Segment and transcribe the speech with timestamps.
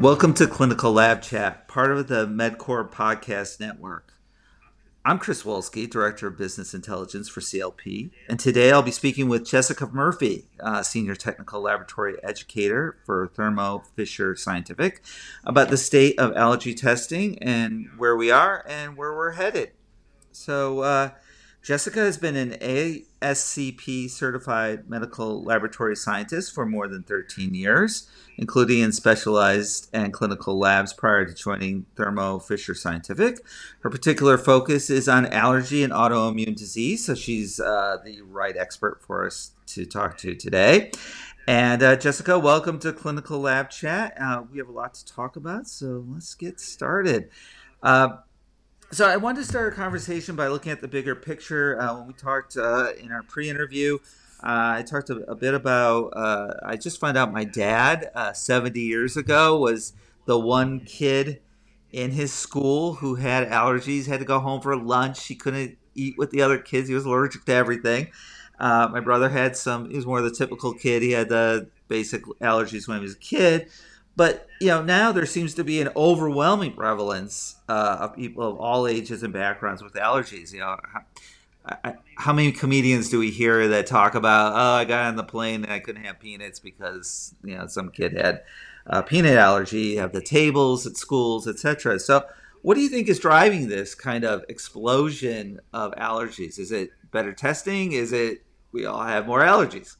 [0.00, 4.12] Welcome to Clinical Lab Chat, part of the MedQor Podcast Network.
[5.06, 9.46] I'm Chris Wolski, Director of Business Intelligence for CLP, and today I'll be speaking with
[9.46, 15.02] Jessica Murphy, uh, Senior Technical Laboratory Educator for Thermo Fisher Scientific,
[15.44, 19.72] about the state of allergy testing and where we are and where we're headed.
[20.30, 21.10] So, uh,
[21.66, 28.78] Jessica has been an ASCP certified medical laboratory scientist for more than 13 years, including
[28.78, 33.40] in specialized and clinical labs prior to joining Thermo Fisher Scientific.
[33.80, 39.02] Her particular focus is on allergy and autoimmune disease, so she's uh, the right expert
[39.02, 40.92] for us to talk to today.
[41.48, 44.16] And uh, Jessica, welcome to Clinical Lab Chat.
[44.20, 47.28] Uh, we have a lot to talk about, so let's get started.
[47.82, 48.18] Uh,
[48.90, 51.80] so I wanted to start a conversation by looking at the bigger picture.
[51.80, 53.98] Uh, when we talked uh, in our pre-interview,
[54.42, 56.08] uh, I talked a, a bit about.
[56.14, 59.92] Uh, I just found out my dad, uh, 70 years ago, was
[60.26, 61.40] the one kid
[61.92, 64.06] in his school who had allergies.
[64.06, 65.26] Had to go home for lunch.
[65.26, 66.88] He couldn't eat with the other kids.
[66.88, 68.08] He was allergic to everything.
[68.58, 69.90] Uh, my brother had some.
[69.90, 71.02] He was more of the typical kid.
[71.02, 73.68] He had the basic allergies when he was a kid.
[74.16, 78.58] But you know, now there seems to be an overwhelming prevalence uh, of people of
[78.58, 80.52] all ages and backgrounds with allergies.
[80.52, 80.76] You know,
[81.64, 84.52] how, how, many comedians do we hear that talk about?
[84.54, 87.90] Oh, I got on the plane and I couldn't have peanuts because you know some
[87.90, 88.42] kid had
[88.86, 89.80] a peanut allergy.
[89.80, 91.98] You have the tables at schools, etc.
[92.00, 92.24] So,
[92.62, 96.58] what do you think is driving this kind of explosion of allergies?
[96.58, 97.92] Is it better testing?
[97.92, 98.42] Is it
[98.72, 99.96] we all have more allergies?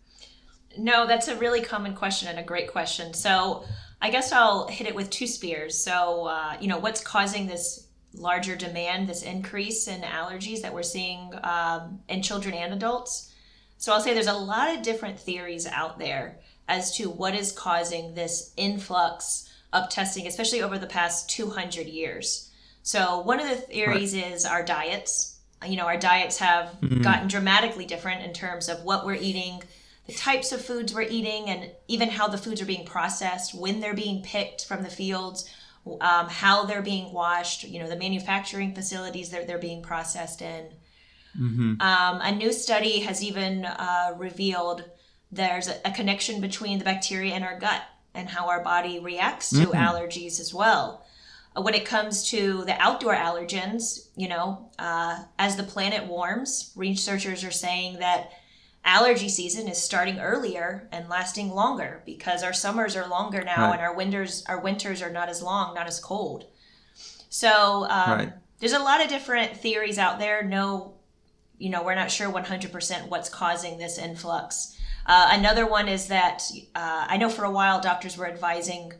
[0.78, 3.14] No, that's a really common question and a great question.
[3.14, 3.64] So
[4.00, 5.76] I guess I'll hit it with two spears.
[5.76, 10.82] So, uh, you know, what's causing this larger demand, this increase in allergies that we're
[10.82, 13.32] seeing um, in children and adults?
[13.78, 16.38] So, I'll say there's a lot of different theories out there
[16.68, 22.50] as to what is causing this influx of testing, especially over the past 200 years.
[22.82, 24.32] So, one of the theories right.
[24.32, 25.38] is our diets.
[25.66, 27.02] You know, our diets have mm-hmm.
[27.02, 29.62] gotten dramatically different in terms of what we're eating
[30.06, 33.80] the types of foods we're eating and even how the foods are being processed, when
[33.80, 35.50] they're being picked from the fields,
[36.00, 40.66] um, how they're being washed, you know, the manufacturing facilities that they're being processed in.
[41.38, 41.80] Mm-hmm.
[41.80, 44.84] Um, a new study has even uh, revealed
[45.30, 47.82] there's a, a, connection between the bacteria in our gut
[48.14, 49.72] and how our body reacts to mm-hmm.
[49.72, 51.04] allergies as well.
[51.54, 56.72] Uh, when it comes to the outdoor allergens, you know, uh, as the planet warms,
[56.74, 58.30] researchers are saying that
[58.86, 63.72] allergy season is starting earlier and lasting longer because our summers are longer now right.
[63.72, 66.46] and our winters our winters are not as long not as cold
[67.28, 68.32] so um, right.
[68.60, 70.94] there's a lot of different theories out there no
[71.58, 76.42] you know we're not sure 100% what's causing this influx uh, another one is that
[76.76, 78.92] uh, i know for a while doctors were advising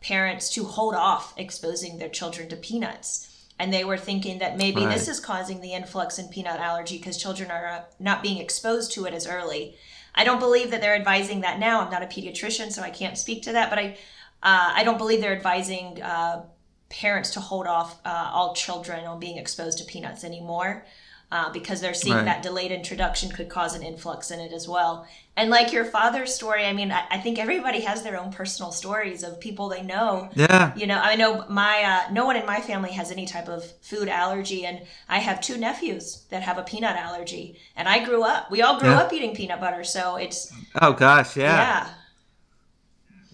[0.00, 4.84] parents to hold off exposing their children to peanuts and they were thinking that maybe
[4.84, 4.92] right.
[4.92, 8.92] this is causing the influx in peanut allergy because children are uh, not being exposed
[8.92, 9.76] to it as early.
[10.14, 11.80] I don't believe that they're advising that now.
[11.80, 13.70] I'm not a pediatrician, so I can't speak to that.
[13.70, 13.96] But I,
[14.42, 16.44] uh, I don't believe they're advising uh,
[16.88, 20.84] parents to hold off uh, all children on being exposed to peanuts anymore
[21.34, 22.26] uh, because they're seeing right.
[22.26, 25.04] that delayed introduction could cause an influx in it as well.
[25.36, 28.70] And like your father's story, I mean, I, I, think everybody has their own personal
[28.70, 30.30] stories of people they know.
[30.34, 30.72] Yeah.
[30.76, 33.68] You know, I know my, uh, no one in my family has any type of
[33.80, 34.64] food allergy.
[34.64, 37.58] And I have two nephews that have a peanut allergy.
[37.74, 39.00] And I grew up, we all grew yeah.
[39.00, 39.82] up eating peanut butter.
[39.82, 40.52] So it's.
[40.80, 41.36] Oh, gosh.
[41.36, 41.56] Yeah.
[41.56, 41.88] Yeah.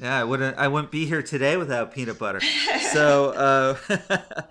[0.01, 0.57] Yeah, I wouldn't.
[0.57, 2.41] I wouldn't be here today without peanut butter.
[2.93, 3.97] so, uh,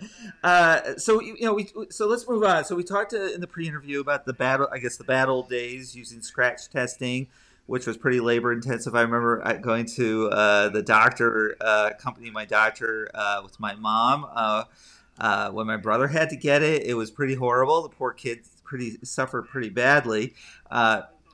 [0.44, 2.66] uh, so you know, we so let's move on.
[2.66, 4.68] So we talked to, in the pre-interview about the battle.
[4.72, 7.30] I guess the battle days using scratch testing,
[7.66, 8.94] which was pretty labor intensive.
[8.94, 13.74] I remember uh, going to uh, the doctor, uh, accompanying my doctor uh, with my
[13.74, 14.28] mom.
[14.32, 17.82] Uh, when my brother had to get it, it was pretty horrible.
[17.82, 20.36] The poor kid pretty suffered pretty badly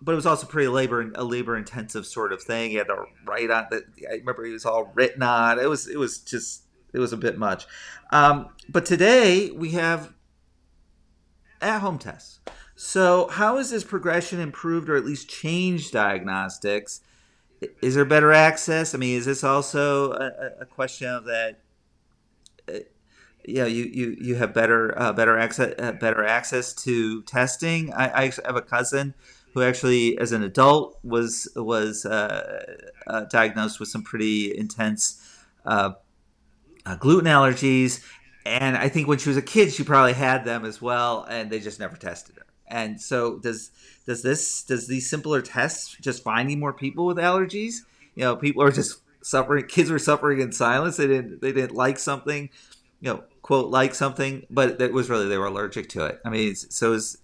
[0.02, 2.72] but it was also pretty labor a labor intensive sort of thing.
[2.72, 3.84] He had to write on that.
[4.10, 5.60] I remember he was all written on.
[5.60, 6.64] It was it was just
[6.94, 7.66] it was a bit much.
[8.12, 10.14] Um, but today we have
[11.62, 12.40] at home tests.
[12.76, 17.02] So how has this progression improved or at least changed diagnostics?
[17.82, 18.94] Is there better access?
[18.94, 21.60] I mean, is this also a, a question of that?
[22.68, 22.80] Uh,
[23.48, 27.94] yeah, you, you, you have better uh, better access uh, better access to testing.
[27.94, 29.14] I, I have a cousin
[29.56, 32.66] who actually, as an adult, was was uh,
[33.08, 35.26] uh, diagnosed with some pretty intense
[35.66, 35.94] uh,
[36.86, 38.04] uh, gluten allergies.
[38.46, 41.50] And I think when she was a kid, she probably had them as well, and
[41.50, 42.46] they just never tested her.
[42.68, 43.72] And so, does
[44.06, 47.76] does this does these simpler tests just finding more people with allergies?
[48.16, 49.66] You know, people are just suffering.
[49.68, 50.98] Kids were suffering in silence.
[50.98, 52.50] They didn't they didn't like something,
[53.00, 56.20] you know, quote like something, but it was really they were allergic to it.
[56.26, 57.24] I mean, so is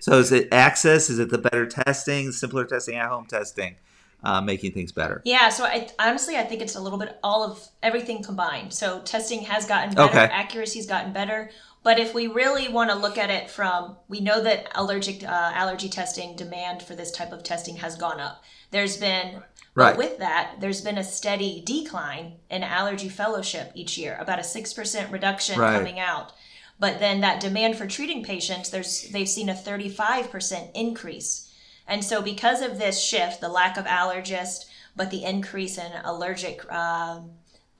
[0.00, 1.10] so is it access?
[1.10, 3.76] Is it the better testing, simpler testing, at home testing?
[4.24, 5.20] Uh, making things better.
[5.26, 8.72] Yeah, so I honestly I think it's a little bit all of everything combined.
[8.72, 10.24] So testing has gotten better, Okay.
[10.32, 11.50] accuracy's gotten better.
[11.82, 15.52] But if we really want to look at it from, we know that allergic uh,
[15.54, 18.42] allergy testing demand for this type of testing has gone up.
[18.70, 19.42] There's been,
[19.78, 19.90] Right.
[19.96, 24.44] but with that, there's been a steady decline in allergy fellowship each year, about a
[24.44, 25.76] six percent reduction Right.
[25.76, 26.32] coming out.
[26.80, 31.52] But then that demand for treating patients, there's they've seen a 35% increase.
[31.86, 36.70] And so, because of this shift, the lack of allergists, but the increase in allergic
[36.72, 37.30] um,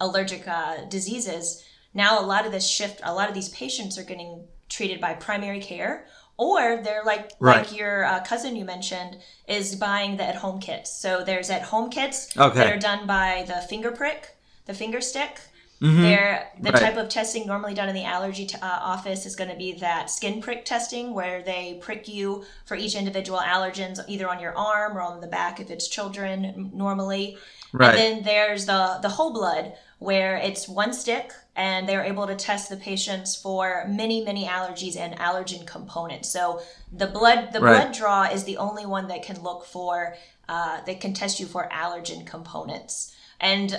[0.01, 1.65] allergic uh, diseases,
[1.95, 5.15] now a lot of this shift, a lot of these patients are getting treated by
[5.15, 6.07] primary care,
[6.39, 7.59] or they're like Right.
[7.59, 10.91] like your uh, cousin you mentioned is buying the at home kits.
[10.97, 12.57] So there's at home kits Okay.
[12.59, 14.37] that are done by the finger prick,
[14.67, 15.41] the finger stick.
[15.81, 16.75] They're the Mm-hmm.
[16.75, 16.83] Right.
[16.83, 19.75] type of testing normally done in the allergy t- uh, office is going to be
[19.75, 24.57] that skin prick testing where they prick you for each individual allergens either on your
[24.59, 27.39] arm or on the back if it's children normally.
[27.73, 27.95] Right.
[27.95, 32.37] And then there's the the whole blood where it's one stick and they're able to
[32.37, 36.29] test the patients for many many allergies and allergen components.
[36.31, 36.63] So
[36.93, 37.83] the blood the Right.
[37.83, 40.15] blood draw is the only one that can look for
[40.49, 43.13] uh, that can test you for allergen components.
[43.41, 43.73] And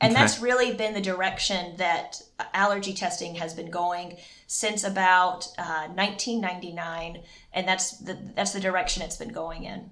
[0.00, 0.20] and Okay.
[0.20, 2.22] that's really been the direction that
[2.52, 4.16] allergy testing has been going
[4.46, 7.22] since about uh, 1999,
[7.52, 9.90] and that's the that's the direction it's been going in.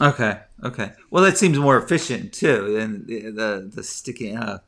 [0.00, 0.38] Okay.
[0.64, 0.92] Okay.
[1.10, 2.72] Well, that seems more efficient too.
[2.76, 4.36] than the the, the sticking.
[4.36, 4.58] Uh,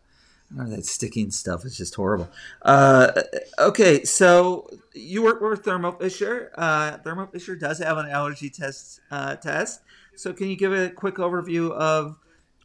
[0.60, 2.28] I that sticking stuff is just horrible.
[2.62, 3.22] Uh,
[3.58, 6.52] okay, so you work with Thermo Fisher.
[6.56, 9.80] Uh, Thermo Fisher does have an allergy test uh, test.
[10.14, 12.16] So can you give a quick overview of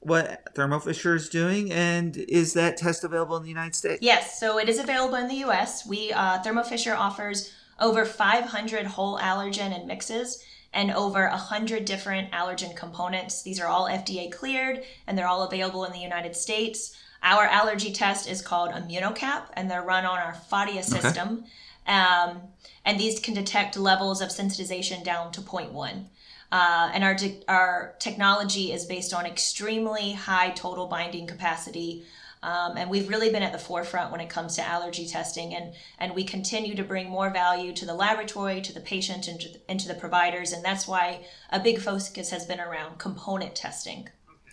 [0.01, 4.01] what Thermo Fisher is doing, and is that test available in the United States?
[4.01, 5.87] Yes, so it is available in the U.S.
[5.87, 10.43] We uh, Thermo Fisher offers over 500 whole allergen and mixes
[10.73, 13.41] and over 100 different allergen components.
[13.41, 16.95] These are all FDA cleared and they're all available in the United States.
[17.27, 21.43] Our allergy test is called ImmunoCAP and they're run on our Phadia system.
[21.85, 22.39] Um,
[22.85, 26.05] and these can detect levels of sensitization down to 0.1.
[26.53, 32.05] Uh, and our, te- our technology is based on extremely high total binding capacity.
[32.43, 35.53] Um, and we've really been at the forefront when it comes to allergy testing.
[35.53, 39.41] And, and we continue to bring more value to the laboratory, to the patient, and
[39.41, 40.53] to, and to the providers.
[40.53, 44.07] And that's why a big focus has been around component testing.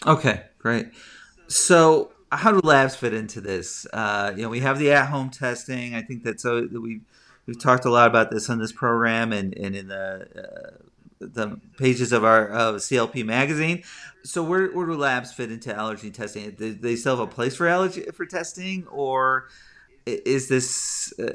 [0.04, 0.88] Okay, great.
[1.46, 3.86] So, how do labs fit into this?
[3.92, 5.94] Uh, you know, we have the at-home testing.
[5.94, 7.00] I think that's so we
[7.46, 10.84] we've talked a lot about this on this program and, and in the uh,
[11.20, 13.82] the pages of our of CLP magazine.
[14.24, 16.50] So, where, where do labs fit into allergy testing?
[16.52, 19.48] Do they still have a place for allergy for testing, or
[20.06, 21.32] is this uh,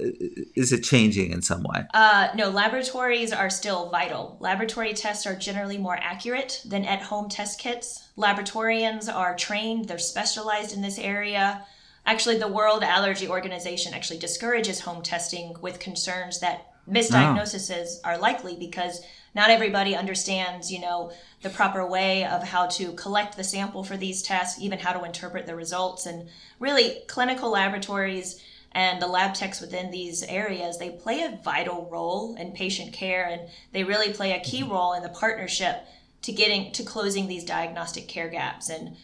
[0.56, 1.86] is it changing in some way?
[1.94, 4.38] Uh, no, laboratories are still vital.
[4.39, 8.10] Laboratory tests are generally more accurate than at home test kits.
[8.18, 11.66] Laboratorians are trained, they're specialized in this area.
[12.06, 18.56] Actually, the World Allergy Organization actually discourages home testing with concerns that misdiagnoses are likely
[18.56, 19.01] because
[19.36, 21.11] not everybody understands, you know,
[21.44, 25.06] the proper way of how to collect the sample for these tests, even how to
[25.06, 26.06] interpret the results.
[26.06, 31.88] And really, clinical laboratories and the lab techs within these areas they play a vital
[31.92, 34.71] role in patient care and they really play a key mm-hmm.
[34.71, 35.83] role in the partnership
[36.21, 38.69] to getting to closing these diagnostic care gaps.
[38.69, 38.95] And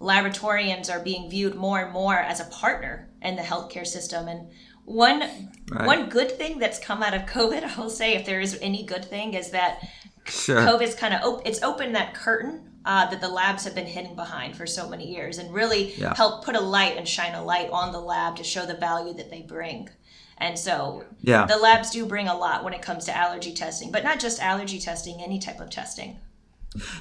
[0.00, 4.28] laboratorians are being viewed more and more as a partner in the healthcare system.
[4.28, 4.48] And
[4.84, 5.86] one Right.
[5.86, 8.84] one good thing that's come out of covid i will say if there is any
[8.84, 9.78] good thing is that
[10.26, 10.60] Sure.
[10.60, 14.14] COVID's kind of op- it's opened that curtain uh, that the labs have been hidden
[14.14, 16.14] behind for so many years, and really Yeah.
[16.14, 19.14] help put a light and shine a light on the lab to show the value
[19.14, 19.88] that they bring.
[20.36, 21.46] And so, Yeah.
[21.46, 24.42] the labs do bring a lot when it comes to allergy testing, but not just
[24.42, 26.18] allergy testing, any type of testing.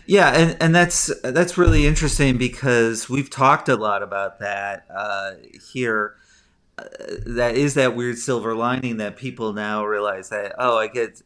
[0.06, 5.32] Yeah, and, and that's that's really interesting because we've talked a lot about that uh,
[5.74, 6.16] here.
[6.78, 6.86] Uh,
[7.28, 11.22] that is that weird silver lining that people now realize that oh I get,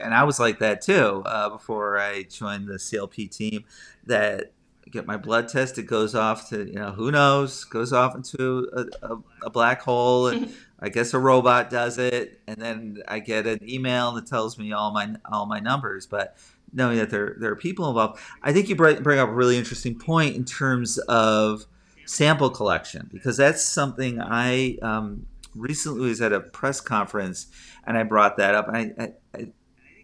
[0.00, 3.64] and I was like that too uh, before I joined the CLP team.
[4.06, 4.52] That
[4.86, 8.14] I get my blood test, it goes off to you know who knows, goes off
[8.14, 13.02] into a, a, a black hole, and I guess a robot does it, and then
[13.06, 16.38] I get an email that tells me all my all my numbers, but
[16.72, 18.18] knowing that there there are people involved.
[18.42, 21.66] I think you bring bring up a really interesting point in terms of
[22.06, 27.46] sample collection because that's something I um, recently was at a press conference
[27.84, 29.38] and I brought that up and I, I, I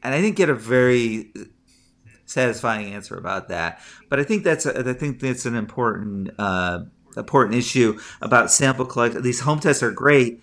[0.03, 1.33] and I didn't get a very
[2.29, 3.81] satisfying answer about that.
[4.09, 6.81] But I think that's a, I think that's an important uh,
[7.17, 9.23] important issue about sample collection.
[9.23, 10.43] These home tests are great,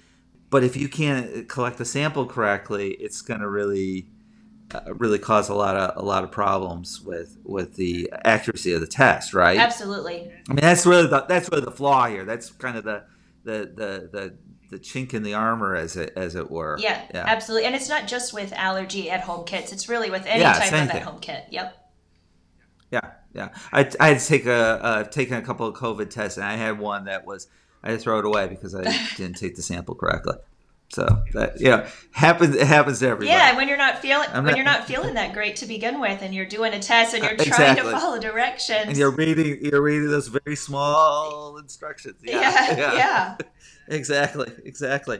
[0.50, 4.08] but if you can't collect the sample correctly, it's going to really
[4.74, 8.82] uh, really cause a lot of a lot of problems with with the accuracy of
[8.82, 9.58] the test, right?
[9.58, 10.32] Absolutely.
[10.50, 12.26] I mean, that's really the that's really the flaw here.
[12.26, 13.04] That's kind of the
[13.44, 14.38] the the the,
[14.72, 16.78] the chink in the armor, as it as it were.
[16.80, 17.26] Yeah, yeah.
[17.28, 17.68] absolutely.
[17.68, 19.72] And it's not just with allergy at home kits.
[19.72, 21.46] It's really with any Yeah, type of at home kit.
[21.52, 21.78] Yep.
[22.92, 23.50] Yeah, yeah.
[23.72, 26.56] I I had to take a uh, taken a couple of COVID tests, and I
[26.56, 27.48] had one that was
[27.84, 28.84] I had to throw it away because I
[29.16, 30.36] didn't take the sample correctly.
[30.96, 32.56] So that you know happens.
[32.56, 33.28] It happens to everybody.
[33.28, 36.00] Yeah, when you're not feeling I'm when not- you're not feeling that great to begin
[36.00, 38.88] with, and you're doing a test and you're Uh, trying to follow directions.
[38.88, 42.16] and you're reading you're reading those very small instructions.
[42.24, 43.38] yeah, yeah,
[43.90, 45.20] exactly, exactly.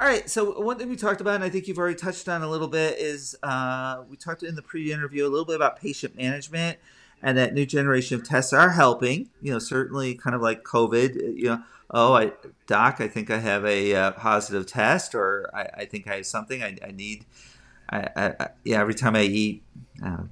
[0.00, 0.28] All right.
[0.28, 2.66] So one thing we talked about, and I think you've already touched on a little
[2.66, 6.78] bit, is uh, we talked in the pre-interview a little bit about patient management,
[7.22, 9.30] and that new generation of tests are helping.
[9.40, 11.14] You know, certainly, kind of like COVID.
[11.36, 12.32] You know, oh, I,
[12.66, 16.26] doc, I think I have a uh, positive test, or I, I think I have
[16.26, 16.62] something.
[16.62, 17.24] I, I need.
[17.90, 18.80] I, yeah.
[18.80, 19.62] Every time I eat.
[20.04, 20.24] Uh,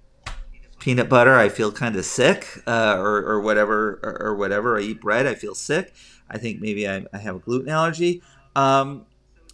[0.78, 4.80] peanut butter i feel kind of sick uh, or, or whatever or, or whatever i
[4.80, 5.92] eat bread i feel sick
[6.30, 8.22] i think maybe i, have a gluten allergy
[8.56, 9.04] um,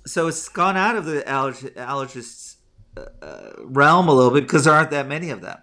[0.07, 2.57] so it's gone out of the allerg- allergists
[2.97, 5.59] uh, realm a little bit because there aren't that many of them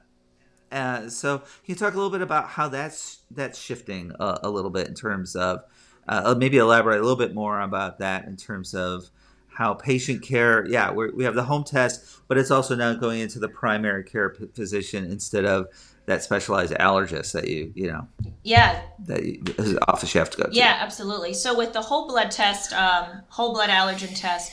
[0.73, 4.49] uh, so can you talk a little bit about how that's that's shifting a, a
[4.49, 5.63] little bit in terms of
[6.07, 9.09] uh, maybe elaborate a little bit more about that in terms of
[9.47, 13.19] how patient care yeah we're, we have the home test but it's also now going
[13.19, 15.67] into the primary care p- physician instead of
[16.05, 18.07] that specialized allergist that you you know
[18.43, 19.41] yeah, that you,
[19.87, 21.33] office you have to go to yeah, absolutely.
[21.33, 24.51] So with the whole blood test, um, whole blood allergen test,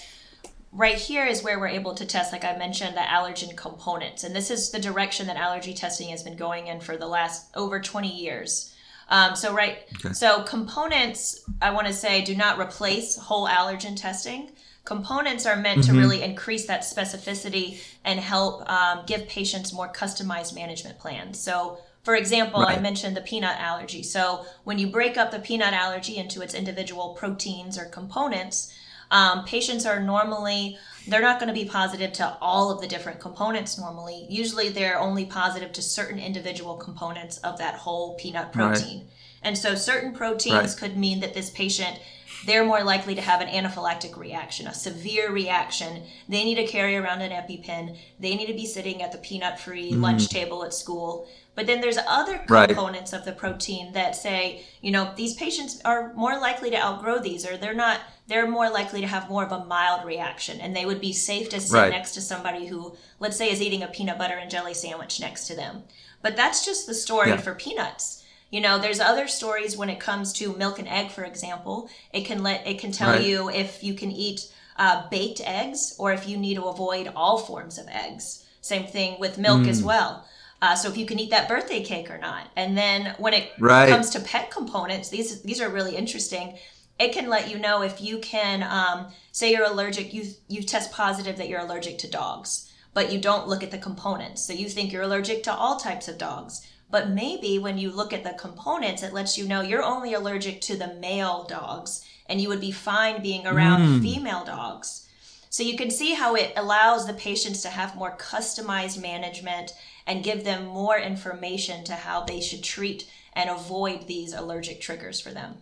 [0.72, 4.34] right here is where we're able to test, like I mentioned, the allergen components, and
[4.34, 7.80] this is the direction that allergy testing has been going in for the last over
[7.80, 8.74] 20 years.
[9.08, 10.12] Um, so right, Okay.
[10.14, 14.50] so components, I want to say, do not replace whole allergen testing.
[14.84, 15.92] Components are meant Mm-hmm.
[15.94, 21.40] to really increase that specificity and help um, give patients more customized management plans.
[21.40, 24.02] So, for example, I mentioned the peanut allergy.
[24.04, 28.72] So, when you break up the peanut allergy into its individual proteins or components,
[29.10, 33.20] um, patients are normally they're not going to be positive to all of the different
[33.20, 38.74] components normally usually they're only positive to certain individual components of that whole peanut Right.
[38.74, 39.08] protein
[39.42, 40.76] and so certain proteins Right.
[40.76, 41.98] could mean that this patient
[42.46, 46.96] they're more likely to have an anaphylactic reaction a severe reaction they need to carry
[46.96, 50.72] around an epipen they need to be sitting at the peanut free lunch table at
[50.74, 52.50] school but then there's other Mm.
[52.50, 52.68] Right.
[52.68, 57.18] components of the protein that say you know these patients are more likely to outgrow
[57.18, 60.74] these or they're not they're more likely to have more of a mild reaction and
[60.74, 61.90] they would be safe to sit Right.
[61.90, 65.46] next to somebody who let's say is eating a peanut butter and jelly sandwich next
[65.48, 65.82] to them
[66.22, 67.36] but that's just the story Yeah.
[67.38, 68.19] for peanuts
[68.50, 72.24] you know there's other stories when it comes to milk and egg for example it
[72.26, 73.22] can let it can tell Right.
[73.22, 74.40] you if you can eat
[74.76, 79.18] uh, baked eggs or if you need to avoid all forms of eggs same thing
[79.20, 79.68] with milk Mm.
[79.68, 80.24] as well
[80.62, 83.50] uh, so if you can eat that birthday cake or not and then when it
[83.58, 83.88] Right.
[83.88, 86.58] comes to pet components these these are really interesting
[86.98, 90.92] it can let you know if you can um, say you're allergic you you test
[90.92, 94.68] positive that you're allergic to dogs but you don't look at the components so you
[94.68, 98.32] think you're allergic to all types of dogs but maybe when you look at the
[98.38, 102.60] components it lets you know you're only allergic to the male dogs and you would
[102.60, 104.02] be fine being around Mm.
[104.02, 105.06] female dogs
[105.52, 109.72] so you can see how it allows the patients to have more customized management
[110.06, 115.20] and give them more information to how they should treat and avoid these allergic triggers
[115.20, 115.56] for them.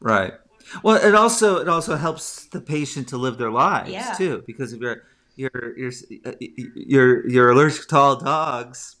[0.00, 0.34] Right.
[0.82, 4.12] Well, it also it also helps the patient to live their lives Yeah.
[4.12, 5.02] too, because if you're
[5.36, 5.92] you're you're
[6.26, 6.32] uh,
[6.74, 8.96] you're you're allergic to all dogs,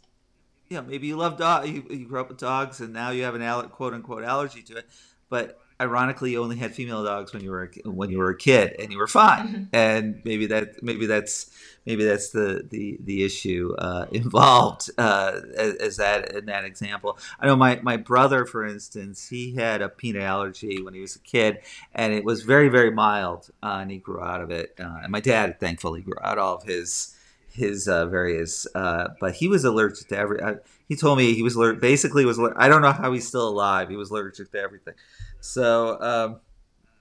[0.68, 3.24] you know maybe you love dog, you, you grew up with dogs, and now you
[3.24, 4.86] have an aller- quote unquote allergy to it,
[5.28, 8.36] but ironically you only had female dogs when you were a, when you were a
[8.36, 9.62] kid and you were fine, Mm-hmm.
[9.74, 11.50] and maybe that maybe that's
[11.84, 17.18] maybe that's the the the issue uh, involved uh, as, as that in that example.
[17.38, 21.14] I know my my brother, for instance, he had a peanut allergy when he was
[21.16, 21.58] a kid,
[21.94, 24.74] and it was very very mild, uh, and he grew out of it.
[24.80, 27.14] Uh, and my dad, thankfully, grew out all of his
[27.56, 30.40] his uh, various, uh, but he was allergic to every.
[30.88, 31.80] He told me he was allergic.
[31.80, 33.88] Basically, was aller- I don't know how he's still alive.
[33.88, 34.94] He was allergic to everything.
[35.40, 36.00] So.
[36.00, 36.40] Um,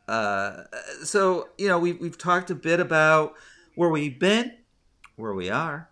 [0.07, 0.63] uh,
[1.03, 3.33] so you know we've, we've talked a bit about
[3.75, 4.53] where we've been
[5.15, 5.89] where we are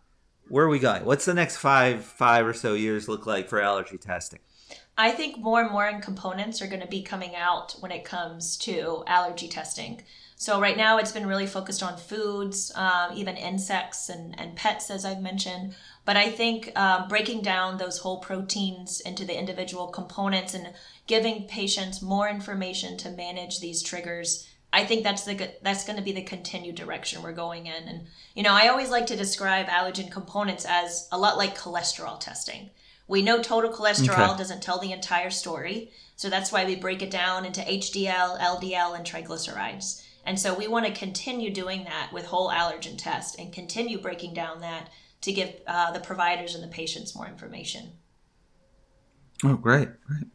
[0.49, 3.59] where are we going what's the next five five or so years look like for
[3.59, 4.39] allergy testing
[4.97, 8.57] I think more and more components are going to be coming out when it comes
[8.59, 10.03] to allergy testing.
[10.35, 14.91] So right now it's been really focused on foods, um, even insects and, and pets,
[14.91, 15.75] as I've mentioned.
[16.05, 20.73] But I think um, breaking down those whole proteins into the individual components and
[21.07, 26.03] giving patients more information to manage these triggers I think that's the that's going to
[26.03, 27.87] be the continued direction we're going in.
[27.87, 32.19] And you know, I always like to describe allergen components as a lot like cholesterol
[32.19, 32.71] testing.
[33.13, 34.37] We know total cholesterol okay.
[34.39, 38.97] doesn't tell the entire story, so that's why we break it down into HDL, LDL,
[38.97, 40.03] and triglycerides.
[40.25, 44.33] And so we want to continue doing that with whole allergen test and continue breaking
[44.33, 44.89] down that
[45.21, 47.91] to give uh, the providers and the patients more information.
[49.43, 50.25] Oh, great, great.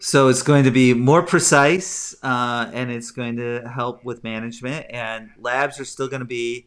[0.00, 4.86] So it's going to be more precise, uh, and it's going to help with management.
[4.90, 6.66] And labs are still going to be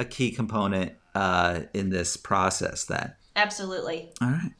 [0.00, 2.84] a key component uh, in this process.
[2.84, 4.10] Then absolutely.
[4.20, 4.50] All right.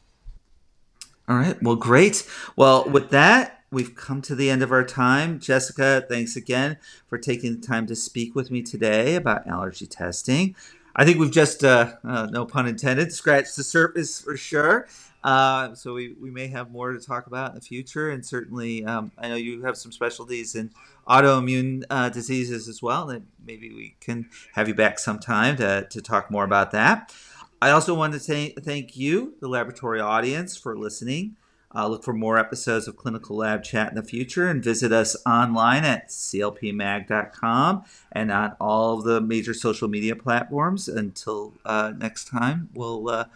[1.28, 1.60] All right.
[1.62, 2.28] Well, great.
[2.56, 5.38] Well, with that, we've come to the end of our time.
[5.38, 10.56] Jessica, thanks again for taking the time to speak with me today about allergy testing.
[10.94, 14.88] I think we've just, uh, uh, no pun intended, scratched the surface for sure.
[15.24, 18.10] Uh, so we, we may have more to talk about in the future.
[18.10, 20.70] And certainly, um, I know you have some specialties in
[21.08, 23.06] autoimmune uh, diseases as well.
[23.06, 27.14] That maybe we can have you back sometime to, to talk more about that.
[27.62, 31.36] I also want to thank you, the laboratory audience, for listening.
[31.72, 35.14] Uh, look for more episodes of Clinical Lab Chat in the future and visit us
[35.24, 40.88] online at clpmag.com and on all of the major social media platforms.
[40.88, 43.26] Until uh, next time, we'll uh,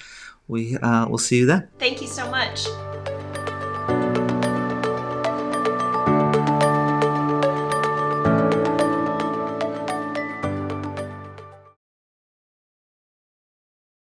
[0.49, 1.69] we uh, will see you then.
[1.79, 2.67] Thank you so much.